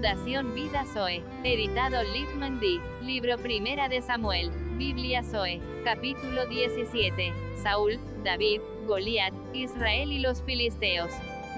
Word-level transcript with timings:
Fundación 0.00 0.54
Vida 0.54 0.86
Zoe. 0.86 1.22
Editado 1.44 2.02
Littman 2.02 2.58
D. 2.58 2.80
Libro 3.02 3.36
Primera 3.36 3.86
de 3.86 4.00
Samuel. 4.00 4.50
Biblia 4.78 5.22
Zoe. 5.22 5.60
Capítulo 5.84 6.46
17. 6.46 7.34
Saúl, 7.62 7.98
David, 8.24 8.62
Goliat, 8.86 9.34
Israel 9.52 10.10
y 10.10 10.20
los 10.20 10.42
filisteos. 10.42 11.10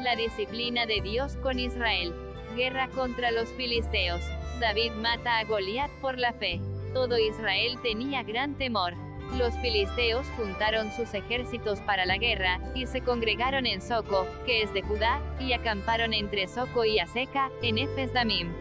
La 0.02 0.16
disciplina 0.16 0.86
de 0.86 1.00
Dios 1.02 1.36
con 1.36 1.60
Israel. 1.60 2.12
Guerra 2.56 2.88
contra 2.88 3.30
los 3.30 3.48
filisteos. 3.50 4.22
David 4.58 4.90
mata 4.94 5.38
a 5.38 5.44
Goliat 5.44 5.92
por 6.00 6.18
la 6.18 6.32
fe. 6.32 6.60
Todo 6.94 7.18
Israel 7.18 7.78
tenía 7.80 8.24
gran 8.24 8.58
temor. 8.58 8.94
Los 9.38 9.54
filisteos 9.60 10.26
juntaron 10.36 10.92
sus 10.92 11.14
ejércitos 11.14 11.80
para 11.80 12.04
la 12.04 12.18
guerra, 12.18 12.60
y 12.74 12.86
se 12.86 13.00
congregaron 13.00 13.64
en 13.64 13.80
Soco, 13.80 14.26
que 14.44 14.62
es 14.62 14.72
de 14.74 14.82
Judá, 14.82 15.22
y 15.40 15.54
acamparon 15.54 16.12
entre 16.12 16.46
Soco 16.46 16.84
y 16.84 16.98
Aseca, 16.98 17.50
en 17.62 17.78
Efes 17.78 18.12
Damim. 18.12 18.52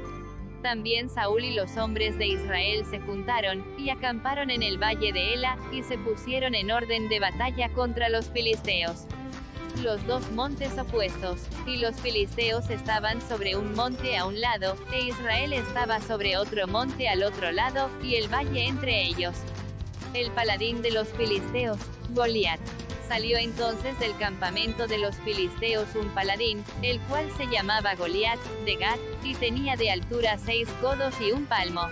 También 0.61 1.09
Saúl 1.09 1.43
y 1.43 1.53
los 1.53 1.75
hombres 1.75 2.17
de 2.17 2.27
Israel 2.27 2.85
se 2.89 3.01
juntaron, 3.01 3.65
y 3.77 3.89
acamparon 3.89 4.49
en 4.49 4.63
el 4.63 4.77
valle 4.77 5.11
de 5.11 5.33
Ela, 5.33 5.57
y 5.73 5.83
se 5.83 5.97
pusieron 5.97 6.55
en 6.55 6.71
orden 6.71 7.09
de 7.09 7.19
batalla 7.19 7.67
contra 7.73 8.07
los 8.07 8.29
filisteos. 8.29 9.07
Los 9.83 10.05
dos 10.07 10.31
montes 10.31 10.77
opuestos, 10.77 11.47
y 11.67 11.77
los 11.77 11.99
filisteos 11.99 12.69
estaban 12.69 13.21
sobre 13.21 13.57
un 13.57 13.73
monte 13.73 14.17
a 14.17 14.25
un 14.25 14.39
lado, 14.39 14.77
e 14.93 15.01
Israel 15.01 15.51
estaba 15.51 15.99
sobre 15.99 16.37
otro 16.37 16.65
monte 16.67 17.09
al 17.09 17.23
otro 17.23 17.51
lado, 17.51 17.89
y 18.01 18.15
el 18.15 18.29
valle 18.29 18.67
entre 18.67 19.03
ellos 19.03 19.35
el 20.13 20.31
paladín 20.31 20.81
de 20.81 20.91
los 20.91 21.07
filisteos, 21.09 21.77
Goliat. 22.09 22.59
Salió 23.07 23.37
entonces 23.37 23.99
del 23.99 24.15
campamento 24.17 24.87
de 24.87 24.97
los 24.97 25.15
filisteos 25.17 25.95
un 25.95 26.07
paladín, 26.09 26.63
el 26.81 26.99
cual 27.01 27.29
se 27.35 27.45
llamaba 27.47 27.95
Goliat, 27.95 28.39
de 28.65 28.75
Gat, 28.75 28.99
y 29.23 29.35
tenía 29.35 29.75
de 29.75 29.91
altura 29.91 30.37
seis 30.37 30.69
codos 30.81 31.13
y 31.19 31.31
un 31.31 31.45
palmo. 31.45 31.87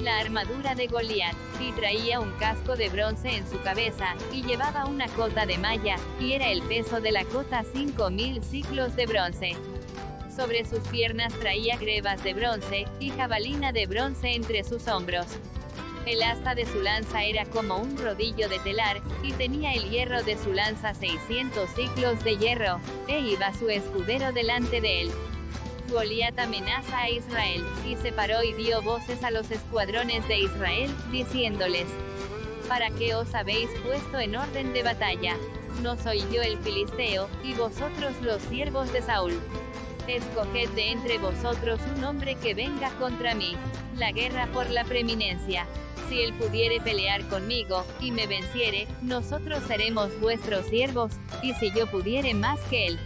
La 0.00 0.18
armadura 0.18 0.74
de 0.74 0.88
Goliat, 0.88 1.36
y 1.60 1.70
traía 1.72 2.18
un 2.18 2.32
casco 2.32 2.74
de 2.76 2.88
bronce 2.88 3.36
en 3.36 3.48
su 3.48 3.60
cabeza, 3.62 4.16
y 4.32 4.42
llevaba 4.42 4.86
una 4.86 5.06
cota 5.08 5.46
de 5.46 5.58
malla, 5.58 5.96
y 6.18 6.32
era 6.32 6.48
el 6.48 6.62
peso 6.62 7.00
de 7.00 7.12
la 7.12 7.24
cota 7.24 7.64
cinco 7.72 8.10
mil 8.10 8.42
ciclos 8.42 8.96
de 8.96 9.06
bronce. 9.06 9.56
Sobre 10.34 10.64
sus 10.64 10.80
piernas 10.88 11.32
traía 11.34 11.76
grebas 11.76 12.24
de 12.24 12.34
bronce, 12.34 12.86
y 12.98 13.10
jabalina 13.10 13.70
de 13.70 13.86
bronce 13.86 14.34
entre 14.34 14.64
sus 14.64 14.88
hombros. 14.88 15.26
El 16.04 16.20
asta 16.22 16.56
de 16.56 16.66
su 16.66 16.80
lanza 16.80 17.22
era 17.22 17.44
como 17.46 17.76
un 17.76 17.96
rodillo 17.96 18.48
de 18.48 18.58
telar, 18.58 19.00
y 19.22 19.32
tenía 19.32 19.72
el 19.72 19.88
hierro 19.88 20.22
de 20.24 20.36
su 20.36 20.52
lanza 20.52 20.94
600 20.94 21.70
ciclos 21.70 22.24
de 22.24 22.36
hierro, 22.36 22.80
e 23.06 23.20
iba 23.20 23.54
su 23.54 23.68
escudero 23.68 24.32
delante 24.32 24.80
de 24.80 25.02
él. 25.02 25.10
Goliat 25.88 26.36
amenaza 26.40 27.02
a 27.02 27.10
Israel, 27.10 27.62
y 27.86 27.94
se 27.96 28.10
paró 28.10 28.42
y 28.42 28.52
dio 28.54 28.82
voces 28.82 29.22
a 29.22 29.30
los 29.30 29.50
escuadrones 29.52 30.26
de 30.26 30.40
Israel, 30.40 30.90
diciéndoles, 31.12 31.86
¿Para 32.68 32.90
qué 32.90 33.14
os 33.14 33.32
habéis 33.34 33.68
puesto 33.84 34.18
en 34.18 34.34
orden 34.34 34.72
de 34.72 34.82
batalla? 34.82 35.36
No 35.82 35.96
soy 35.96 36.20
yo 36.32 36.42
el 36.42 36.58
filisteo, 36.58 37.28
y 37.44 37.54
vosotros 37.54 38.12
los 38.22 38.42
siervos 38.42 38.92
de 38.92 39.02
Saúl. 39.02 39.38
Escoged 40.06 40.70
de 40.70 40.90
entre 40.90 41.18
vosotros 41.18 41.80
un 41.96 42.04
hombre 42.04 42.34
que 42.36 42.54
venga 42.54 42.90
contra 42.98 43.34
mí. 43.34 43.56
La 43.96 44.12
guerra 44.12 44.46
por 44.52 44.68
la 44.70 44.84
preeminencia 44.84 45.66
si 46.12 46.20
él 46.20 46.34
pudiere 46.34 46.78
pelear 46.78 47.26
conmigo, 47.28 47.86
y 47.98 48.10
me 48.10 48.26
venciere, 48.26 48.86
nosotros 49.00 49.62
seremos 49.66 50.10
vuestros 50.20 50.66
siervos, 50.66 51.12
y 51.42 51.54
si 51.54 51.72
yo 51.72 51.86
pudiere 51.86 52.34
más 52.34 52.60
que 52.68 52.88
él, 52.88 52.98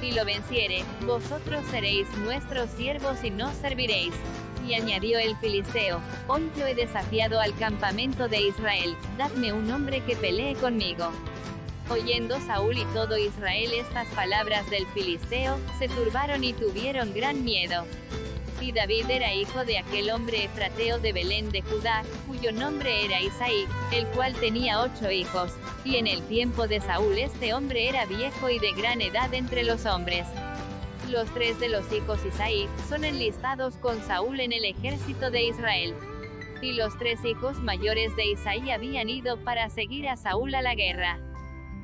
y 0.00 0.12
lo 0.12 0.24
venciere, 0.24 0.82
vosotros 1.04 1.62
seréis 1.70 2.08
nuestros 2.24 2.70
siervos 2.70 3.22
y 3.22 3.30
nos 3.30 3.54
serviréis. 3.56 4.14
Y 4.66 4.74
añadió 4.74 5.18
el 5.18 5.36
filisteo, 5.36 6.00
hoy 6.26 6.50
yo 6.56 6.66
he 6.66 6.74
desafiado 6.74 7.38
al 7.40 7.54
campamento 7.56 8.28
de 8.28 8.40
Israel, 8.40 8.96
dadme 9.16 9.52
un 9.52 9.70
hombre 9.70 10.00
que 10.00 10.16
pelee 10.16 10.54
conmigo. 10.54 11.10
Oyendo 11.90 12.38
Saúl 12.40 12.76
y 12.76 12.84
todo 12.92 13.16
Israel 13.16 13.72
estas 13.72 14.06
palabras 14.08 14.68
del 14.68 14.86
filisteo, 14.88 15.58
se 15.78 15.88
turbaron 15.88 16.44
y 16.44 16.52
tuvieron 16.52 17.14
gran 17.14 17.44
miedo. 17.44 17.86
Y 18.60 18.72
David 18.72 19.08
era 19.08 19.32
hijo 19.32 19.64
de 19.64 19.78
aquel 19.78 20.10
hombre 20.10 20.44
efrateo 20.44 20.98
de 20.98 21.14
Belén 21.14 21.50
de 21.50 21.62
Judá, 21.62 22.02
cuyo 22.26 22.52
nombre 22.52 23.06
era 23.06 23.22
Isaí, 23.22 23.66
el 23.92 24.06
cual 24.08 24.34
tenía 24.34 24.82
ocho 24.82 25.10
hijos. 25.10 25.52
Y 25.82 25.96
en 25.96 26.06
el 26.06 26.20
tiempo 26.24 26.68
de 26.68 26.82
Saúl 26.82 27.16
este 27.16 27.54
hombre 27.54 27.88
era 27.88 28.04
viejo 28.04 28.50
y 28.50 28.58
de 28.58 28.72
gran 28.72 29.00
edad 29.00 29.32
entre 29.32 29.64
los 29.64 29.86
hombres. 29.86 30.26
Los 31.08 31.32
tres 31.32 31.58
de 31.58 31.70
los 31.70 31.90
hijos 31.90 32.18
Isaí 32.26 32.68
son 32.86 33.04
enlistados 33.04 33.76
con 33.76 34.02
Saúl 34.02 34.40
en 34.40 34.52
el 34.52 34.66
ejército 34.66 35.30
de 35.30 35.44
Israel. 35.44 35.94
Y 36.60 36.72
los 36.72 36.98
tres 36.98 37.24
hijos 37.24 37.60
mayores 37.60 38.14
de 38.14 38.26
Isaí 38.26 38.70
habían 38.70 39.08
ido 39.08 39.42
para 39.42 39.70
seguir 39.70 40.06
a 40.06 40.18
Saúl 40.18 40.54
a 40.54 40.60
la 40.60 40.74
guerra 40.74 41.18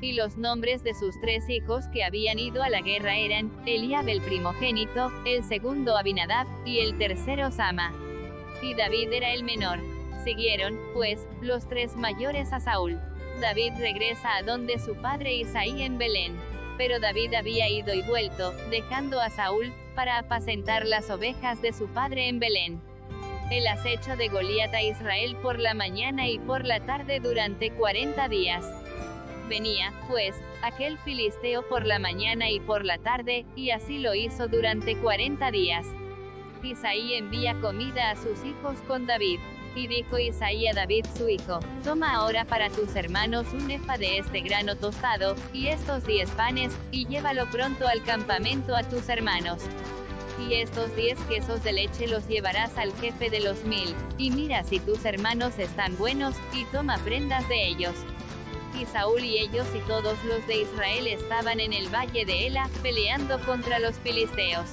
y 0.05 0.13
los 0.13 0.37
nombres 0.37 0.85
de 0.85 0.95
sus 0.95 1.19
tres 1.21 1.49
hijos 1.49 1.87
que 1.89 2.05
habían 2.05 2.39
ido 2.39 2.63
a 2.63 2.69
la 2.69 2.83
guerra 2.83 3.17
eran, 3.17 3.51
Eliab 3.67 4.07
el 4.09 4.21
primogénito, 4.21 5.11
el 5.25 5.43
segundo 5.45 5.97
Abinadab, 5.97 6.47
y 6.67 6.81
el 6.81 6.99
tercero 6.99 7.51
Sama. 7.51 7.93
Y 8.63 8.75
David 8.75 9.13
era 9.13 9.33
el 9.33 9.45
menor. 9.45 9.81
Siguieron, 10.23 10.79
pues, 10.93 11.27
los 11.41 11.69
tres 11.69 11.97
mayores 11.97 12.53
a 12.53 12.61
Saúl. 12.61 13.01
David 13.41 13.73
regresa 13.79 14.37
a 14.37 14.43
donde 14.43 14.79
su 14.79 14.95
padre 14.97 15.35
Isaí 15.35 15.83
en 15.83 15.99
Belén. 15.99 16.37
Pero 16.77 17.01
David 17.01 17.35
había 17.35 17.69
ido 17.69 17.95
y 17.95 18.03
vuelto, 18.03 18.53
dejando 18.71 19.21
a 19.21 19.31
Saúl, 19.31 19.73
para 19.95 20.19
apacentar 20.19 20.87
las 20.87 21.09
ovejas 21.11 21.63
de 21.63 21.73
su 21.73 21.87
padre 21.89 22.29
en 22.29 22.41
Belén. 22.41 22.81
El 23.51 23.67
acecho 23.67 24.17
de 24.17 24.29
Goliat 24.29 24.73
a 24.75 24.83
Israel 24.83 25.37
por 25.43 25.59
la 25.59 25.75
mañana 25.75 26.29
y 26.29 26.39
por 26.39 26.65
la 26.65 26.81
tarde 26.81 27.21
durante 27.21 27.71
cuarenta 27.71 28.29
días. 28.29 28.65
Venía, 29.49 29.93
pues, 30.09 30.35
aquel 30.63 30.99
filisteo 30.99 31.69
por 31.69 31.85
la 31.85 31.99
mañana 31.99 32.49
y 32.51 32.61
por 32.61 32.85
la 32.85 32.99
tarde, 32.99 33.45
y 33.55 33.71
así 33.71 33.99
lo 33.99 34.15
hizo 34.15 34.49
durante 34.49 34.97
cuarenta 34.97 35.51
días. 35.51 35.87
Isaí 36.63 37.13
envía 37.15 37.61
comida 37.61 38.11
a 38.11 38.17
sus 38.17 38.43
hijos 38.45 38.81
con 38.87 39.07
David. 39.07 39.39
Y 39.77 39.89
dijo 39.89 40.19
Isaí 40.19 40.67
a 40.69 40.73
David 40.73 41.05
su 41.17 41.29
hijo, 41.29 41.59
toma 41.83 42.15
ahora 42.15 42.45
para 42.45 42.71
tus 42.71 42.95
hermanos 42.95 43.47
un 43.53 43.71
efa 43.71 43.99
de 43.99 44.19
este 44.19 44.41
grano 44.41 44.77
tostado, 44.77 45.35
y 45.53 45.67
estos 45.67 46.07
diez 46.07 46.31
panes, 46.31 46.75
y 46.91 47.07
llévalo 47.07 47.51
pronto 47.51 47.87
al 47.87 48.03
campamento 48.05 48.75
a 48.75 48.85
tus 48.85 49.09
hermanos. 49.09 49.63
Y 50.49 50.55
estos 50.55 50.95
diez 50.97 51.19
quesos 51.29 51.63
de 51.65 51.73
leche 51.73 52.07
los 52.07 52.27
llevarás 52.29 52.79
al 52.79 52.93
jefe 52.95 53.31
de 53.31 53.41
los 53.41 53.65
mil, 53.65 53.95
y 54.17 54.31
mira 54.31 54.63
si 54.63 54.79
tus 54.79 55.05
hermanos 55.05 55.59
están 55.59 55.99
buenos, 55.99 56.35
y 56.55 56.65
toma 56.67 56.97
prendas 56.99 57.47
de 57.49 57.67
ellos 57.67 57.95
y 58.79 58.87
Saúl 58.87 59.25
y 59.25 59.39
ellos 59.39 59.67
y 59.75 59.79
todos 59.89 60.23
los 60.25 60.47
de 60.47 60.63
Israel 60.63 61.07
estaban 61.07 61.61
en 61.61 61.73
el 61.73 61.89
valle 61.89 62.25
de 62.25 62.47
Ela, 62.47 62.69
peleando 62.83 63.41
contra 63.41 63.79
los 63.79 63.97
filisteos. 63.97 64.67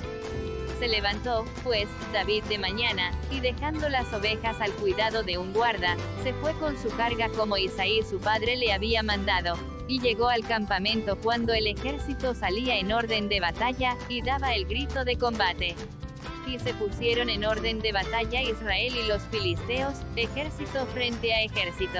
Se 0.79 0.87
levantó, 0.87 1.45
pues, 1.63 1.87
David 2.11 2.43
de 2.45 2.57
mañana, 2.57 3.11
y 3.29 3.39
dejando 3.39 3.87
las 3.89 4.11
ovejas 4.13 4.59
al 4.61 4.71
cuidado 4.73 5.21
de 5.21 5.37
un 5.37 5.53
guarda, 5.53 5.95
se 6.23 6.33
fue 6.33 6.53
con 6.53 6.75
su 6.81 6.89
carga 6.95 7.29
como 7.29 7.57
Isaí 7.57 8.01
su 8.01 8.19
padre 8.19 8.55
le 8.55 8.73
había 8.73 9.03
mandado, 9.03 9.57
y 9.87 9.99
llegó 9.99 10.27
al 10.29 10.41
campamento 10.47 11.17
cuando 11.17 11.53
el 11.53 11.67
ejército 11.67 12.33
salía 12.33 12.79
en 12.79 12.91
orden 12.91 13.29
de 13.29 13.39
batalla, 13.39 13.95
y 14.09 14.23
daba 14.23 14.55
el 14.55 14.65
grito 14.65 15.05
de 15.05 15.17
combate. 15.17 15.75
Y 16.47 16.57
se 16.57 16.73
pusieron 16.73 17.29
en 17.29 17.45
orden 17.45 17.79
de 17.79 17.91
batalla 17.91 18.41
Israel 18.41 18.93
y 18.95 19.07
los 19.07 19.21
filisteos, 19.23 19.93
ejército 20.15 20.87
frente 20.87 21.33
a 21.33 21.43
ejército. 21.43 21.99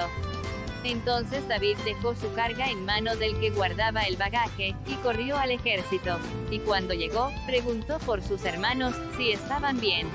Entonces 0.83 1.47
David 1.47 1.77
dejó 1.85 2.15
su 2.15 2.33
carga 2.33 2.69
en 2.69 2.85
mano 2.85 3.15
del 3.15 3.39
que 3.39 3.51
guardaba 3.51 4.01
el 4.03 4.17
bagaje, 4.17 4.75
y 4.87 4.95
corrió 5.03 5.37
al 5.37 5.51
ejército. 5.51 6.17
Y 6.49 6.59
cuando 6.59 6.93
llegó, 6.93 7.31
preguntó 7.45 7.99
por 7.99 8.23
sus 8.23 8.43
hermanos, 8.45 8.95
si 9.17 9.31
estaban 9.31 9.79
bien. 9.79 10.07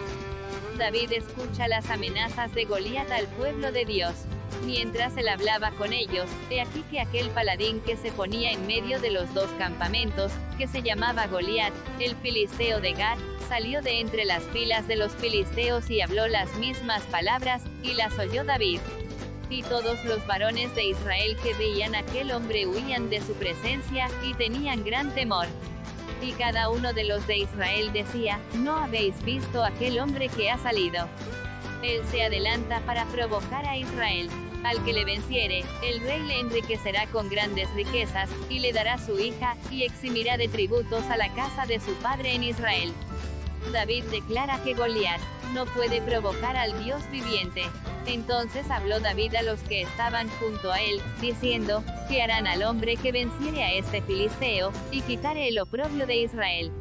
David 0.77 1.13
escucha 1.13 1.69
las 1.69 1.89
amenazas 1.89 2.55
de 2.55 2.65
Goliat 2.65 3.11
al 3.11 3.27
pueblo 3.29 3.73
de 3.73 3.85
Dios. 3.85 4.13
Mientras 4.65 5.17
él 5.17 5.29
hablaba 5.29 5.71
con 5.73 5.93
ellos, 5.93 6.29
he 6.51 6.61
aquí 6.61 6.83
que 6.91 7.01
aquel 7.01 7.31
paladín 7.31 7.81
que 7.81 7.97
se 7.97 8.11
ponía 8.11 8.51
en 8.51 8.67
medio 8.67 9.01
de 9.01 9.11
los 9.11 9.33
dos 9.33 9.49
campamentos, 9.59 10.33
que 10.59 10.67
se 10.67 10.83
llamaba 10.83 11.27
Goliat, 11.29 11.73
el 12.01 12.17
filisteo 12.17 12.81
de 12.81 12.93
Gad, 12.93 13.19
salió 13.49 13.81
de 13.81 14.01
entre 14.01 14.25
las 14.25 14.43
filas 14.45 14.89
de 14.89 14.97
los 14.97 15.13
filisteos 15.13 15.89
y 15.91 16.01
habló 16.01 16.27
las 16.27 16.55
mismas 16.57 17.03
palabras, 17.05 17.63
y 17.83 17.95
las 17.95 18.19
oyó 18.19 18.45
David. 18.45 18.81
Y 19.49 19.63
todos 19.63 20.05
los 20.05 20.27
varones 20.27 20.75
de 20.75 20.87
Israel 20.87 21.37
que 21.43 21.55
veían 21.55 21.95
aquel 21.95 22.33
hombre 22.33 22.67
huían 22.67 23.11
de 23.11 23.21
su 23.21 23.33
presencia, 23.35 24.09
y 24.25 24.35
tenían 24.35 24.85
gran 24.85 25.15
temor. 25.15 25.47
Y 26.23 26.33
cada 26.33 26.71
uno 26.71 26.93
de 26.93 27.05
los 27.05 27.27
de 27.27 27.39
Israel 27.39 27.93
decía, 27.93 28.41
¿no 28.55 28.77
habéis 28.77 29.23
visto 29.25 29.65
aquel 29.65 29.99
hombre 30.01 30.29
que 30.29 30.51
ha 30.51 30.59
salido? 30.59 31.09
Él 31.83 32.01
se 32.11 32.25
adelanta 32.25 32.81
para 32.81 33.05
provocar 33.07 33.65
a 33.67 33.77
Israel. 33.77 34.29
Al 34.65 34.83
que 34.85 34.93
le 34.93 35.05
venciere, 35.05 35.65
el 35.85 36.01
rey 36.01 36.23
le 36.23 36.41
enriquecerá 36.41 37.07
con 37.09 37.29
grandes 37.29 37.71
riquezas, 37.75 38.29
y 38.51 38.59
le 38.59 38.73
dará 38.73 38.99
su 38.99 39.19
hija, 39.21 39.57
y 39.71 39.85
eximirá 39.85 40.37
de 40.37 40.49
tributos 40.49 41.05
a 41.05 41.17
la 41.17 41.33
casa 41.35 41.67
de 41.67 41.79
su 41.79 41.93
padre 41.97 42.35
en 42.35 42.43
Israel. 42.43 42.93
David 43.73 44.05
declara 44.05 44.63
que 44.63 44.75
Goliat 44.75 45.21
no 45.53 45.67
puede 45.67 46.01
provocar 46.03 46.57
al 46.57 46.83
Dios 46.85 47.03
viviente. 47.11 47.63
Entonces 48.07 48.71
habló 48.71 49.01
David 49.01 49.35
a 49.35 49.43
los 49.43 49.61
que 49.61 49.83
estaban 49.83 50.29
junto 50.41 50.73
a 50.73 50.81
él, 50.81 51.01
diciendo, 51.21 51.83
que 52.09 52.23
harán 52.23 52.47
al 52.47 52.63
hombre 52.63 52.97
que 52.97 53.13
venciere 53.13 53.65
a 53.65 53.73
este 53.73 54.03
filisteo, 54.03 54.73
y 54.91 55.03
quitare 55.03 55.49
el 55.49 55.59
oprobio 55.59 56.07
de 56.07 56.17
Israel. 56.17 56.73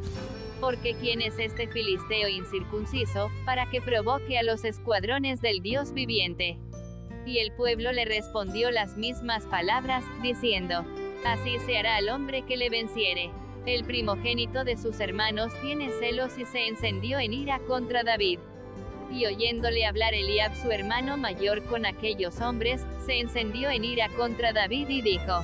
Porque 0.62 0.96
quién 0.96 1.22
es 1.22 1.38
este 1.40 1.68
filisteo 1.68 2.28
incircunciso, 2.28 3.30
para 3.46 3.70
que 3.70 3.82
provoque 3.82 4.38
a 4.38 4.44
los 4.44 4.64
escuadrones 4.66 5.42
del 5.42 5.62
Dios 5.62 5.94
viviente. 5.94 6.58
Y 7.26 7.40
el 7.40 7.52
pueblo 7.54 7.92
le 7.92 8.06
respondió 8.06 8.70
las 8.72 8.98
mismas 8.98 9.46
palabras, 9.46 10.04
diciendo, 10.22 10.86
Así 11.26 11.58
se 11.66 11.78
hará 11.78 11.96
al 11.96 12.10
hombre 12.10 12.44
que 12.44 12.56
le 12.56 12.70
venciere. 12.70 13.32
El 13.66 13.84
primogénito 13.84 14.64
de 14.64 14.78
sus 14.78 15.00
hermanos 15.00 15.52
tiene 15.62 15.90
celos 15.90 16.38
y 16.38 16.46
se 16.46 16.68
encendió 16.68 17.18
en 17.18 17.34
ira 17.34 17.60
contra 17.68 18.04
David. 18.04 18.38
Y 19.12 19.26
oyéndole 19.26 19.88
hablar 19.88 20.14
Eliab 20.14 20.56
su 20.56 20.70
hermano 20.70 21.18
mayor 21.18 21.64
con 21.66 21.88
aquellos 21.88 22.42
hombres, 22.42 22.86
se 23.08 23.20
encendió 23.20 23.72
en 23.72 23.84
ira 23.84 24.10
contra 24.10 24.54
David 24.54 24.90
y 24.90 25.02
dijo, 25.02 25.44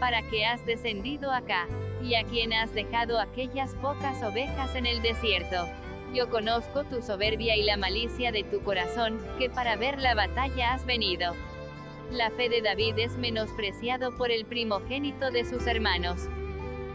¿Para 0.00 0.22
qué 0.22 0.46
has 0.46 0.64
descendido 0.64 1.32
acá? 1.32 1.66
¿Y 2.02 2.14
a 2.14 2.24
quién 2.24 2.54
has 2.54 2.72
dejado 2.72 3.20
aquellas 3.20 3.74
pocas 3.74 4.22
ovejas 4.22 4.74
en 4.74 4.86
el 4.86 5.02
desierto? 5.02 5.68
Yo 6.14 6.30
conozco 6.30 6.84
tu 6.84 7.02
soberbia 7.02 7.56
y 7.56 7.62
la 7.62 7.76
malicia 7.76 8.32
de 8.32 8.44
tu 8.44 8.62
corazón, 8.62 9.20
que 9.38 9.50
para 9.50 9.76
ver 9.76 9.98
la 9.98 10.14
batalla 10.14 10.72
has 10.72 10.86
venido. 10.86 11.34
La 12.10 12.30
fe 12.30 12.48
de 12.48 12.62
David 12.62 12.98
es 12.98 13.18
menospreciado 13.18 14.16
por 14.16 14.30
el 14.30 14.46
primogénito 14.46 15.30
de 15.30 15.44
sus 15.44 15.66
hermanos. 15.66 16.28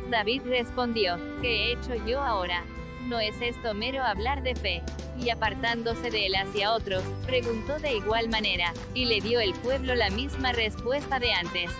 David 0.09 0.41
respondió, 0.45 1.17
¿qué 1.41 1.65
he 1.65 1.71
hecho 1.73 1.93
yo 2.05 2.21
ahora? 2.21 2.63
¿No 3.05 3.19
es 3.19 3.39
esto 3.41 3.73
mero 3.73 4.03
hablar 4.03 4.41
de 4.41 4.55
fe? 4.55 4.81
Y 5.19 5.29
apartándose 5.29 6.09
de 6.09 6.25
él 6.25 6.35
hacia 6.35 6.73
otros, 6.73 7.03
preguntó 7.25 7.77
de 7.77 7.95
igual 7.95 8.29
manera, 8.29 8.73
y 8.93 9.05
le 9.05 9.21
dio 9.21 9.39
el 9.39 9.53
pueblo 9.53 9.93
la 9.93 10.09
misma 10.09 10.51
respuesta 10.51 11.19
de 11.19 11.33
antes. 11.33 11.71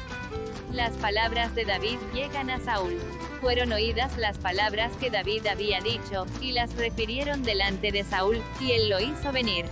Las 0.72 0.96
palabras 0.98 1.56
de 1.56 1.66
David 1.66 1.98
llegan 2.14 2.52
a 2.52 2.60
Saúl. 2.60 3.00
Fueron 3.42 3.72
oídas 3.72 4.18
las 4.18 4.38
palabras 4.38 4.92
que 4.98 5.10
David 5.10 5.48
había 5.48 5.80
dicho, 5.82 6.26
y 6.42 6.52
las 6.52 6.76
refirieron 6.76 7.42
delante 7.42 7.92
de 7.92 8.04
Saúl, 8.04 8.42
y 8.60 8.74
él 8.74 8.90
lo 8.90 9.00
hizo 9.00 9.32
venir. 9.32 9.66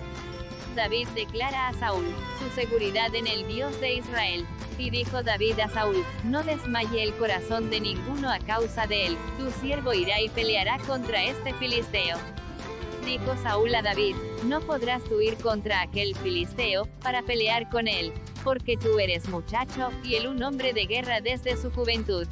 David 0.78 1.08
declara 1.16 1.70
a 1.70 1.74
Saúl 1.74 2.06
su 2.38 2.50
seguridad 2.54 3.14
en 3.16 3.26
el 3.26 3.48
Dios 3.48 3.82
de 3.82 3.96
Israel. 3.96 4.46
Y 4.78 4.92
dijo 4.92 5.24
David 5.24 5.60
a 5.60 5.70
Saúl, 5.70 6.06
no 6.24 6.44
desmaye 6.44 7.02
el 7.02 7.16
corazón 7.16 7.72
de 7.72 7.80
ninguno 7.80 8.32
a 8.32 8.38
causa 8.38 8.86
de 8.86 9.08
él, 9.08 9.18
tu 9.40 9.50
siervo 9.60 9.92
irá 9.92 10.22
y 10.22 10.30
peleará 10.30 10.78
contra 10.86 11.24
este 11.24 11.52
filisteo. 11.56 12.18
Dijo 13.04 13.36
Saúl 13.42 13.74
a 13.74 13.82
David, 13.82 14.16
no 14.44 14.62
podrás 14.62 15.04
tú 15.04 15.20
ir 15.20 15.36
contra 15.38 15.82
aquel 15.82 16.16
filisteo, 16.16 16.88
para 17.02 17.24
pelear 17.24 17.70
con 17.70 17.88
él, 17.88 18.14
porque 18.44 18.78
tú 18.78 19.00
eres 19.00 19.28
muchacho, 19.30 19.90
y 20.04 20.14
él 20.14 20.28
un 20.28 20.44
hombre 20.44 20.74
de 20.74 20.86
guerra 20.86 21.22
desde 21.22 21.58
su 21.58 21.72
juventud. 21.72 22.28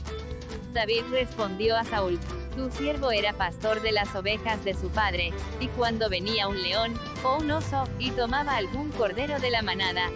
David 0.71 1.01
respondió 1.09 1.75
a 1.77 1.83
Saúl, 1.83 2.19
tu 2.55 2.71
siervo 2.71 3.11
era 3.11 3.33
pastor 3.33 3.81
de 3.81 3.91
las 3.91 4.15
ovejas 4.15 4.63
de 4.63 4.73
su 4.73 4.89
padre, 4.89 5.31
y 5.59 5.67
cuando 5.67 6.09
venía 6.09 6.47
un 6.47 6.61
león, 6.61 6.93
o 7.23 7.37
un 7.37 7.51
oso, 7.51 7.87
y 7.99 8.11
tomaba 8.11 8.55
algún 8.55 8.89
cordero 8.91 9.39
de 9.39 9.51
la 9.51 9.61
manada, 9.61 10.09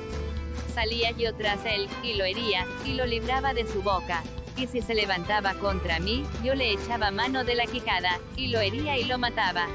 salía 0.74 1.12
yo 1.12 1.36
tras 1.36 1.66
él, 1.66 1.88
y 2.02 2.14
lo 2.14 2.24
hería, 2.24 2.66
y 2.86 2.94
lo 2.94 3.06
libraba 3.06 3.54
de 3.54 3.68
su 3.68 3.82
boca. 3.82 4.24
Y 4.56 4.68
si 4.68 4.82
se 4.82 4.96
levantaba 4.96 5.54
contra 5.56 6.00
mí, 6.00 6.26
yo 6.44 6.56
le 6.56 6.72
echaba 6.72 7.12
mano 7.12 7.44
de 7.44 7.56
la 7.56 7.66
quijada, 7.66 8.20
y 8.36 8.48
lo 8.48 8.60
hería 8.60 8.98
y 8.98 9.04
lo 9.04 9.18
mataba. 9.18 9.68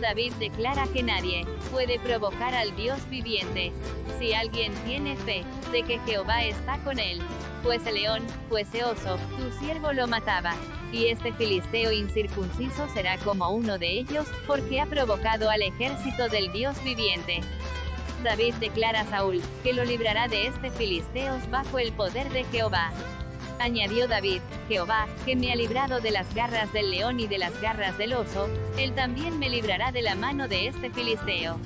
David 0.00 0.32
declara 0.34 0.86
que 0.92 1.02
nadie 1.02 1.46
puede 1.70 1.98
provocar 1.98 2.54
al 2.54 2.74
Dios 2.76 2.98
viviente. 3.08 3.72
Si 4.18 4.32
alguien 4.32 4.72
tiene 4.84 5.16
fe 5.16 5.44
de 5.72 5.82
que 5.82 5.98
Jehová 6.00 6.44
está 6.44 6.78
con 6.78 6.98
él, 6.98 7.20
fuese 7.62 7.92
león, 7.92 8.22
fuese 8.48 8.84
oso, 8.84 9.18
tu 9.36 9.58
siervo 9.58 9.92
lo 9.92 10.06
mataba. 10.06 10.54
Y 10.92 11.06
este 11.06 11.32
filisteo 11.32 11.92
incircunciso 11.92 12.88
será 12.92 13.18
como 13.18 13.48
uno 13.50 13.78
de 13.78 14.00
ellos, 14.00 14.26
porque 14.46 14.80
ha 14.80 14.86
provocado 14.86 15.50
al 15.50 15.62
ejército 15.62 16.28
del 16.28 16.50
Dios 16.52 16.82
viviente. 16.82 17.40
David 18.24 18.54
declara 18.54 19.00
a 19.00 19.06
Saúl, 19.06 19.40
que 19.62 19.72
lo 19.72 19.84
librará 19.84 20.28
de 20.28 20.46
este 20.46 20.70
filisteos 20.70 21.48
bajo 21.50 21.78
el 21.78 21.92
poder 21.92 22.30
de 22.30 22.44
Jehová. 22.44 22.92
Añadió 23.60 24.08
David, 24.08 24.40
Jehová, 24.68 25.06
que 25.26 25.36
me 25.36 25.52
ha 25.52 25.54
librado 25.54 26.00
de 26.00 26.10
las 26.10 26.34
garras 26.34 26.72
del 26.72 26.90
león 26.90 27.20
y 27.20 27.26
de 27.26 27.36
las 27.36 27.60
garras 27.60 27.98
del 27.98 28.14
oso, 28.14 28.48
él 28.78 28.94
también 28.94 29.38
me 29.38 29.50
librará 29.50 29.92
de 29.92 30.00
la 30.00 30.14
mano 30.14 30.48
de 30.48 30.68
este 30.68 30.88
filisteo. 30.88 31.58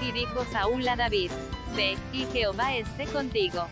Y 0.00 0.12
dijo 0.12 0.44
Saúl 0.52 0.86
a 0.86 0.94
David, 0.94 1.32
Ve, 1.74 1.96
y 2.12 2.26
Jehová 2.26 2.76
esté 2.76 3.06
contigo. 3.06 3.66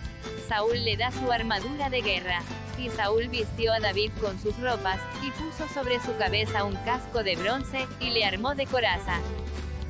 Saúl 0.49 0.85
le 0.85 0.97
da 0.97 1.13
su 1.13 1.31
armadura 1.31 1.91
de 1.91 2.03
guerra. 2.03 2.41
Y 2.77 2.89
Saúl 2.89 3.29
vistió 3.29 3.73
a 3.73 3.79
David 3.79 4.11
con 4.21 4.37
sus 4.41 4.59
ropas, 4.59 4.99
y 5.23 5.31
puso 5.31 5.73
sobre 5.73 6.01
su 6.01 6.17
cabeza 6.17 6.65
un 6.65 6.75
casco 6.85 7.23
de 7.23 7.37
bronce, 7.37 7.87
y 8.01 8.11
le 8.11 8.25
armó 8.25 8.57
de 8.57 8.67
coraza. 8.67 9.21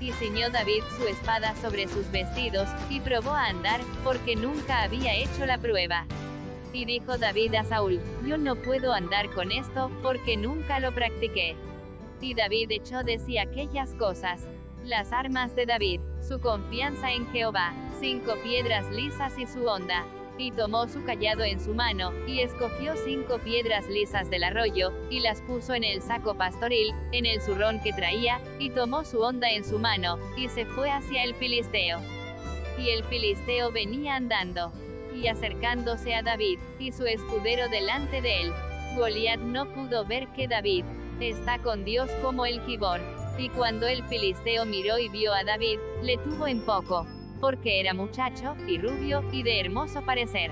Y 0.00 0.12
ciñó 0.12 0.50
David 0.50 0.82
su 0.98 1.06
espada 1.06 1.54
sobre 1.62 1.88
sus 1.88 2.10
vestidos, 2.10 2.68
y 2.90 3.00
probó 3.00 3.30
a 3.30 3.46
andar, 3.46 3.80
porque 4.04 4.36
nunca 4.36 4.82
había 4.82 5.14
hecho 5.14 5.46
la 5.46 5.56
prueba. 5.56 6.06
Y 6.74 6.86
dijo 6.86 7.16
David 7.16 7.54
a 7.54 7.64
Saúl, 7.64 8.00
yo 8.26 8.36
no 8.36 8.56
puedo 8.56 8.92
andar 8.92 9.30
con 9.30 9.52
esto, 9.52 9.92
porque 10.02 10.36
nunca 10.36 10.80
lo 10.80 10.92
practiqué. 10.92 11.54
Y 12.20 12.34
David 12.34 12.72
echó 12.72 13.04
de 13.04 13.20
sí 13.20 13.38
aquellas 13.38 13.94
cosas. 13.94 14.48
Las 14.82 15.12
armas 15.12 15.54
de 15.54 15.66
David, 15.66 16.00
su 16.20 16.40
confianza 16.40 17.12
en 17.12 17.30
Jehová, 17.30 17.72
cinco 18.00 18.34
piedras 18.42 18.90
lisas 18.90 19.38
y 19.38 19.46
su 19.46 19.64
onda. 19.64 20.04
Y 20.36 20.50
tomó 20.50 20.88
su 20.88 21.04
callado 21.04 21.44
en 21.44 21.60
su 21.60 21.74
mano, 21.74 22.12
y 22.26 22.40
escogió 22.40 22.96
cinco 22.96 23.38
piedras 23.38 23.86
lisas 23.86 24.28
del 24.28 24.42
arroyo, 24.42 24.92
y 25.10 25.20
las 25.20 25.42
puso 25.42 25.74
en 25.74 25.84
el 25.84 26.02
saco 26.02 26.34
pastoril, 26.34 26.92
en 27.12 27.24
el 27.24 27.40
zurrón 27.40 27.80
que 27.82 27.92
traía, 27.92 28.40
y 28.58 28.70
tomó 28.70 29.04
su 29.04 29.20
onda 29.20 29.48
en 29.48 29.64
su 29.64 29.78
mano, 29.78 30.18
y 30.36 30.48
se 30.48 30.66
fue 30.66 30.90
hacia 30.90 31.22
el 31.22 31.36
filisteo. 31.36 32.00
Y 32.80 32.88
el 32.88 33.04
filisteo 33.04 33.70
venía 33.70 34.16
andando 34.16 34.72
y 35.14 35.28
acercándose 35.28 36.14
a 36.14 36.22
David, 36.22 36.58
y 36.78 36.92
su 36.92 37.06
escudero 37.06 37.68
delante 37.68 38.20
de 38.20 38.42
él. 38.42 38.52
Goliat 38.96 39.40
no 39.40 39.66
pudo 39.72 40.04
ver 40.04 40.28
que 40.28 40.48
David 40.48 40.84
está 41.20 41.58
con 41.58 41.84
Dios 41.84 42.10
como 42.22 42.46
el 42.46 42.60
Gibor. 42.66 43.00
Y 43.38 43.48
cuando 43.48 43.86
el 43.86 44.04
filisteo 44.04 44.64
miró 44.64 44.98
y 44.98 45.08
vio 45.08 45.32
a 45.32 45.44
David, 45.44 45.78
le 46.02 46.18
tuvo 46.18 46.46
en 46.46 46.64
poco, 46.64 47.06
porque 47.40 47.80
era 47.80 47.94
muchacho, 47.94 48.56
y 48.68 48.78
rubio, 48.78 49.24
y 49.32 49.42
de 49.42 49.60
hermoso 49.60 50.02
parecer. 50.02 50.50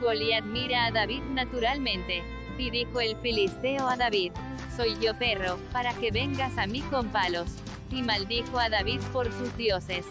Goliat 0.00 0.44
mira 0.44 0.86
a 0.86 0.90
David 0.90 1.22
naturalmente, 1.30 2.22
y 2.58 2.70
dijo 2.70 3.00
el 3.00 3.16
filisteo 3.16 3.88
a 3.88 3.96
David, 3.96 4.32
soy 4.76 4.96
yo 5.00 5.16
perro, 5.18 5.58
para 5.72 5.92
que 5.94 6.10
vengas 6.10 6.56
a 6.56 6.66
mí 6.66 6.80
con 6.82 7.08
palos. 7.08 7.56
Y 7.90 8.02
maldijo 8.02 8.58
a 8.58 8.70
David 8.70 9.00
por 9.12 9.30
sus 9.30 9.54
dioses. 9.58 10.06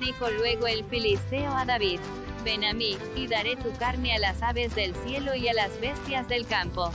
Dijo 0.00 0.30
luego 0.30 0.66
el 0.66 0.84
filisteo 0.84 1.52
a 1.52 1.66
David, 1.66 2.00
ven 2.46 2.62
a 2.62 2.72
mí, 2.72 2.96
y 3.16 3.26
daré 3.26 3.56
tu 3.56 3.72
carne 3.72 4.14
a 4.14 4.20
las 4.20 4.40
aves 4.40 4.72
del 4.76 4.94
cielo 5.04 5.34
y 5.34 5.48
a 5.48 5.52
las 5.52 5.80
bestias 5.80 6.28
del 6.28 6.46
campo. 6.46 6.92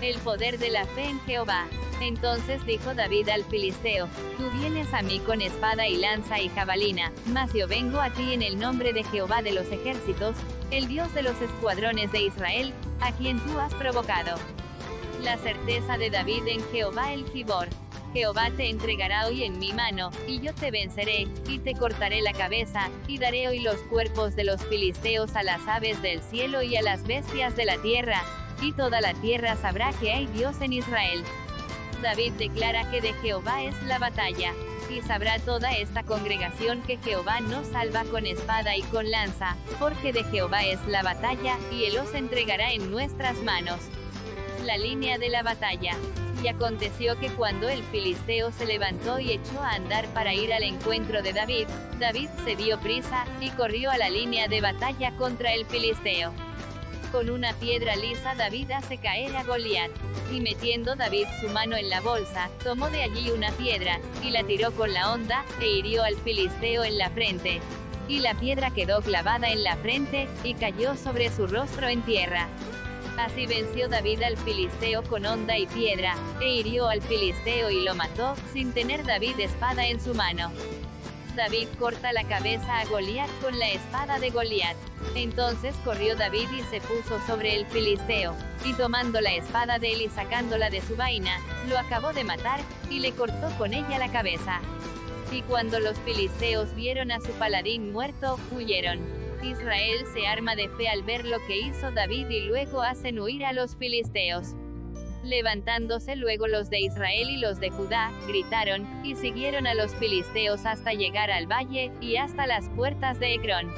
El 0.00 0.16
poder 0.20 0.58
de 0.58 0.70
la 0.70 0.86
fe 0.86 1.04
en 1.04 1.20
Jehová. 1.20 1.66
Entonces 2.00 2.64
dijo 2.64 2.94
David 2.94 3.28
al 3.28 3.44
filisteo, 3.44 4.08
tú 4.38 4.50
vienes 4.58 4.94
a 4.94 5.02
mí 5.02 5.18
con 5.18 5.42
espada 5.42 5.86
y 5.86 5.98
lanza 5.98 6.40
y 6.40 6.48
jabalina, 6.48 7.12
mas 7.26 7.52
yo 7.52 7.68
vengo 7.68 8.00
a 8.00 8.08
ti 8.08 8.32
en 8.32 8.40
el 8.40 8.58
nombre 8.58 8.94
de 8.94 9.04
Jehová 9.04 9.42
de 9.42 9.52
los 9.52 9.70
ejércitos, 9.70 10.34
el 10.70 10.88
Dios 10.88 11.12
de 11.12 11.24
los 11.24 11.38
escuadrones 11.42 12.10
de 12.10 12.22
Israel, 12.22 12.72
a 13.00 13.12
quien 13.12 13.38
tú 13.40 13.58
has 13.58 13.74
provocado. 13.74 14.38
La 15.20 15.36
certeza 15.36 15.98
de 15.98 16.08
David 16.08 16.46
en 16.46 16.64
Jehová 16.72 17.12
el 17.12 17.28
Gibor. 17.28 17.68
Jehová 18.12 18.50
te 18.56 18.68
entregará 18.68 19.26
hoy 19.26 19.44
en 19.44 19.58
mi 19.58 19.72
mano, 19.72 20.10
y 20.26 20.40
yo 20.40 20.52
te 20.54 20.70
venceré, 20.70 21.28
y 21.48 21.58
te 21.60 21.74
cortaré 21.74 22.22
la 22.22 22.32
cabeza, 22.32 22.88
y 23.06 23.18
daré 23.18 23.46
hoy 23.48 23.60
los 23.60 23.76
cuerpos 23.82 24.34
de 24.34 24.44
los 24.44 24.60
filisteos 24.64 25.36
a 25.36 25.44
las 25.44 25.66
aves 25.68 26.02
del 26.02 26.20
cielo 26.20 26.62
y 26.62 26.76
a 26.76 26.82
las 26.82 27.04
bestias 27.04 27.54
de 27.56 27.66
la 27.66 27.80
tierra, 27.82 28.22
y 28.60 28.72
toda 28.72 29.00
la 29.00 29.14
tierra 29.14 29.56
sabrá 29.56 29.92
que 29.92 30.12
hay 30.12 30.26
Dios 30.26 30.60
en 30.60 30.72
Israel. 30.72 31.22
David 32.02 32.32
declara 32.32 32.90
que 32.90 33.00
de 33.00 33.12
Jehová 33.14 33.62
es 33.62 33.80
la 33.84 33.98
batalla, 33.98 34.54
y 34.90 35.02
sabrá 35.02 35.38
toda 35.38 35.70
esta 35.76 36.02
congregación 36.02 36.82
que 36.82 36.96
Jehová 36.98 37.40
no 37.40 37.64
salva 37.64 38.04
con 38.04 38.26
espada 38.26 38.76
y 38.76 38.82
con 38.82 39.08
lanza, 39.08 39.56
porque 39.78 40.12
de 40.12 40.24
Jehová 40.24 40.64
es 40.64 40.84
la 40.88 41.04
batalla, 41.04 41.56
y 41.70 41.84
él 41.84 41.98
os 41.98 42.12
entregará 42.14 42.72
en 42.72 42.90
nuestras 42.90 43.36
manos. 43.42 43.78
La 44.64 44.76
línea 44.78 45.16
de 45.18 45.28
la 45.28 45.44
batalla. 45.44 45.96
Y 46.42 46.48
aconteció 46.48 47.18
que 47.18 47.28
cuando 47.28 47.68
el 47.68 47.82
filisteo 47.84 48.50
se 48.50 48.66
levantó 48.66 49.20
y 49.20 49.32
echó 49.32 49.60
a 49.60 49.72
andar 49.72 50.06
para 50.14 50.32
ir 50.32 50.52
al 50.52 50.62
encuentro 50.62 51.22
de 51.22 51.32
David, 51.32 51.66
David 51.98 52.28
se 52.44 52.56
dio 52.56 52.80
prisa, 52.80 53.26
y 53.40 53.50
corrió 53.50 53.90
a 53.90 53.98
la 53.98 54.08
línea 54.08 54.48
de 54.48 54.60
batalla 54.60 55.14
contra 55.16 55.52
el 55.52 55.66
filisteo. 55.66 56.32
Con 57.12 57.28
una 57.28 57.52
piedra 57.54 57.96
lisa 57.96 58.36
David 58.36 58.70
hace 58.70 58.96
caer 58.98 59.36
a 59.36 59.42
Goliat. 59.42 59.90
Y 60.32 60.40
metiendo 60.40 60.94
David 60.94 61.26
su 61.40 61.48
mano 61.48 61.76
en 61.76 61.90
la 61.90 62.00
bolsa, 62.00 62.48
tomó 62.62 62.88
de 62.88 63.02
allí 63.02 63.32
una 63.32 63.50
piedra, 63.52 63.98
y 64.22 64.30
la 64.30 64.44
tiró 64.44 64.70
con 64.72 64.94
la 64.94 65.12
onda, 65.12 65.44
e 65.60 65.66
hirió 65.66 66.04
al 66.04 66.14
filisteo 66.16 66.84
en 66.84 66.98
la 66.98 67.10
frente. 67.10 67.60
Y 68.06 68.20
la 68.20 68.34
piedra 68.34 68.70
quedó 68.70 69.02
clavada 69.02 69.50
en 69.50 69.64
la 69.64 69.76
frente, 69.76 70.28
y 70.44 70.54
cayó 70.54 70.96
sobre 70.96 71.30
su 71.30 71.48
rostro 71.48 71.88
en 71.88 72.02
tierra. 72.02 72.48
Así 73.20 73.46
venció 73.46 73.86
David 73.86 74.22
al 74.22 74.38
filisteo 74.38 75.02
con 75.02 75.26
honda 75.26 75.58
y 75.58 75.66
piedra, 75.66 76.16
e 76.40 76.54
hirió 76.54 76.88
al 76.88 77.02
filisteo 77.02 77.70
y 77.70 77.84
lo 77.84 77.94
mató, 77.94 78.34
sin 78.50 78.72
tener 78.72 79.04
David 79.04 79.38
espada 79.40 79.86
en 79.86 80.00
su 80.00 80.14
mano. 80.14 80.50
David 81.36 81.68
corta 81.78 82.14
la 82.14 82.24
cabeza 82.24 82.80
a 82.80 82.86
Goliat 82.86 83.28
con 83.42 83.58
la 83.58 83.68
espada 83.68 84.18
de 84.18 84.30
Goliat. 84.30 84.76
Entonces 85.14 85.76
corrió 85.84 86.16
David 86.16 86.48
y 86.50 86.62
se 86.62 86.80
puso 86.80 87.20
sobre 87.26 87.56
el 87.56 87.66
filisteo, 87.66 88.34
y 88.64 88.72
tomando 88.72 89.20
la 89.20 89.34
espada 89.34 89.78
de 89.78 89.92
él 89.92 90.00
y 90.00 90.08
sacándola 90.08 90.70
de 90.70 90.80
su 90.80 90.96
vaina, 90.96 91.38
lo 91.68 91.78
acabó 91.78 92.14
de 92.14 92.24
matar, 92.24 92.60
y 92.88 93.00
le 93.00 93.12
cortó 93.12 93.50
con 93.58 93.74
ella 93.74 93.98
la 93.98 94.10
cabeza. 94.10 94.62
Y 95.30 95.42
cuando 95.42 95.78
los 95.78 95.98
filisteos 95.98 96.74
vieron 96.74 97.12
a 97.12 97.20
su 97.20 97.32
paladín 97.32 97.92
muerto, 97.92 98.40
huyeron. 98.50 98.98
Israel 99.42 100.04
se 100.12 100.26
arma 100.26 100.54
de 100.54 100.68
fe 100.68 100.88
al 100.88 101.02
ver 101.02 101.24
lo 101.24 101.38
que 101.46 101.58
hizo 101.58 101.90
David 101.90 102.28
y 102.28 102.40
luego 102.40 102.82
hacen 102.82 103.18
huir 103.18 103.44
a 103.44 103.52
los 103.52 103.76
filisteos. 103.76 104.54
Levantándose 105.22 106.16
luego 106.16 106.46
los 106.46 106.70
de 106.70 106.80
Israel 106.80 107.28
y 107.28 107.36
los 107.36 107.60
de 107.60 107.70
Judá, 107.70 108.10
gritaron, 108.26 108.86
y 109.04 109.16
siguieron 109.16 109.66
a 109.66 109.74
los 109.74 109.94
filisteos 109.94 110.64
hasta 110.64 110.92
llegar 110.92 111.30
al 111.30 111.46
valle, 111.46 111.92
y 112.00 112.16
hasta 112.16 112.46
las 112.46 112.68
puertas 112.70 113.18
de 113.20 113.34
Ecrón. 113.34 113.72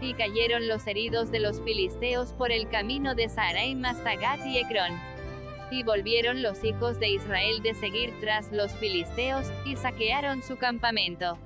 Y 0.00 0.14
cayeron 0.14 0.68
los 0.68 0.86
heridos 0.86 1.32
de 1.32 1.40
los 1.40 1.60
filisteos 1.62 2.32
por 2.32 2.52
el 2.52 2.68
camino 2.68 3.16
de 3.16 3.28
Saraim 3.28 3.84
hasta 3.84 4.14
Gat 4.14 4.46
y 4.46 4.58
Ecrón. 4.58 5.00
Y 5.72 5.82
volvieron 5.82 6.42
los 6.42 6.62
hijos 6.62 7.00
de 7.00 7.08
Israel 7.08 7.60
de 7.62 7.74
seguir 7.74 8.12
tras 8.20 8.52
los 8.52 8.72
filisteos, 8.74 9.50
y 9.64 9.74
saquearon 9.76 10.44
su 10.44 10.56
campamento. 10.56 11.38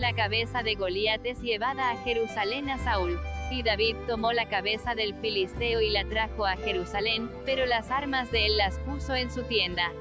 La 0.00 0.14
cabeza 0.14 0.62
de 0.62 0.76
Goliat 0.76 1.26
es 1.26 1.42
llevada 1.42 1.90
a 1.90 1.96
Jerusalén 1.98 2.70
a 2.70 2.78
Saúl. 2.78 3.20
Y 3.50 3.62
David 3.62 3.96
tomó 4.06 4.32
la 4.32 4.48
cabeza 4.48 4.94
del 4.94 5.14
filisteo 5.16 5.82
y 5.82 5.90
la 5.90 6.06
trajo 6.06 6.46
a 6.46 6.56
Jerusalén, 6.56 7.30
pero 7.44 7.66
las 7.66 7.90
armas 7.90 8.32
de 8.32 8.46
él 8.46 8.56
las 8.56 8.78
puso 8.78 9.14
en 9.14 9.30
su 9.30 9.42
tienda. 9.42 9.92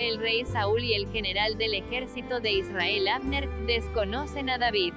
El 0.00 0.18
rey 0.18 0.44
Saúl 0.44 0.82
y 0.82 0.94
el 0.94 1.08
general 1.12 1.56
del 1.56 1.74
ejército 1.74 2.40
de 2.40 2.50
Israel 2.50 3.06
Abner 3.06 3.48
desconocen 3.68 4.50
a 4.50 4.58
David. 4.58 4.92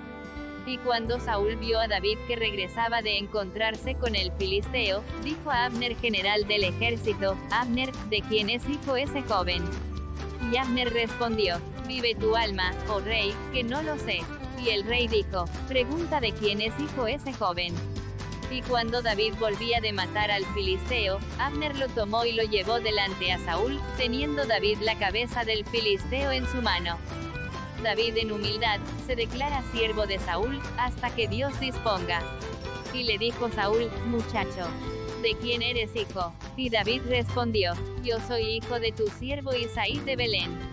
Y 0.66 0.80
cuando 0.80 1.20
Saúl 1.20 1.58
vio 1.58 1.80
a 1.80 1.88
David 1.88 2.18
que 2.28 2.36
regresaba 2.36 3.04
de 3.04 3.20
encontrarse 3.20 3.94
con 3.94 4.16
el 4.16 4.32
filisteo, 4.40 5.04
dijo 5.24 5.52
a 5.52 5.66
Abner 5.66 5.96
general 5.98 6.48
del 6.48 6.64
ejército, 6.64 7.38
Abner, 7.52 7.92
¿de 8.10 8.22
quién 8.22 8.50
es 8.50 8.68
hijo 8.68 8.96
ese 8.96 9.22
joven? 9.22 9.62
Y 10.52 10.58
Abner 10.58 10.92
respondió, 10.92 11.62
vive 11.92 12.16
tu 12.16 12.38
alma, 12.38 12.72
oh 12.88 13.02
rey, 13.02 13.34
que 13.52 13.66
no 13.66 13.82
lo 13.82 13.98
sé. 13.98 14.22
Y 14.58 14.70
el 14.70 14.86
rey 14.86 15.10
dijo, 15.10 15.44
pregunta 15.68 16.22
de 16.22 16.32
quién 16.32 16.62
es 16.62 16.74
hijo 16.80 17.06
ese 17.06 17.34
joven. 17.34 17.74
Y 18.50 18.62
cuando 18.62 19.02
David 19.02 19.34
volvía 19.38 19.82
de 19.82 19.92
matar 19.92 20.32
al 20.32 20.46
filisteo, 20.54 21.20
Abner 21.38 21.76
lo 21.78 21.90
tomó 21.90 22.24
y 22.24 22.32
lo 22.32 22.44
llevó 22.44 22.80
delante 22.80 23.34
a 23.34 23.40
Saúl, 23.40 23.78
teniendo 23.98 24.46
David 24.46 24.78
la 24.80 24.98
cabeza 24.98 25.44
del 25.44 25.66
filisteo 25.66 26.32
en 26.32 26.48
su 26.48 26.62
mano. 26.62 26.98
David 27.84 28.16
en 28.18 28.32
humildad, 28.32 28.80
se 29.06 29.18
declara 29.18 29.62
siervo 29.74 30.08
de 30.08 30.20
Saúl, 30.20 30.62
hasta 30.78 31.14
que 31.14 31.28
Dios 31.28 31.60
disponga. 31.60 32.22
Y 32.94 33.04
le 33.04 33.18
dijo 33.18 33.50
Saúl, 33.50 33.92
muchacho, 34.06 34.66
¿de 35.22 35.36
quién 35.42 35.62
eres 35.62 35.94
hijo? 35.94 36.34
Y 36.56 36.70
David 36.70 37.02
respondió, 37.10 37.74
yo 38.02 38.18
soy 38.30 38.44
hijo 38.44 38.80
de 38.80 38.94
tu 38.94 39.08
siervo 39.08 39.54
Isaí 39.54 40.00
de 40.00 40.16
Belén. 40.16 40.71